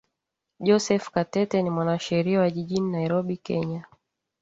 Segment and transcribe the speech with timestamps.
[0.59, 3.85] joseph katete ni mwanasheria wa jijini nairobi kenya